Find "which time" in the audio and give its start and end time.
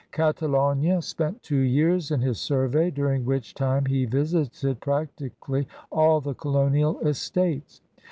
3.23-3.85